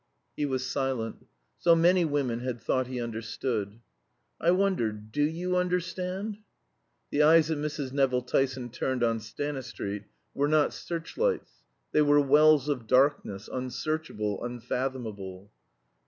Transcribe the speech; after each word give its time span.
He 0.35 0.47
was 0.47 0.65
silent. 0.65 1.27
So 1.59 1.75
many 1.75 2.05
women 2.05 2.39
had 2.39 2.59
thought 2.59 2.87
he 2.87 2.99
understood. 2.99 3.81
"I 4.39 4.49
wonder 4.49 4.91
do 4.91 5.21
you 5.21 5.55
understand!" 5.55 6.39
The 7.11 7.21
eyes 7.21 7.49
that 7.49 7.59
Mrs. 7.59 7.91
Nevill 7.91 8.23
Tyson 8.23 8.71
turned 8.71 9.03
on 9.03 9.19
Stanistreet 9.19 10.05
were 10.33 10.47
not 10.47 10.73
search 10.73 11.19
lights; 11.19 11.65
they 11.91 12.01
were 12.01 12.19
wells 12.19 12.67
of 12.67 12.87
darkness, 12.87 13.47
unsearchable, 13.47 14.43
unfathomable. 14.43 15.51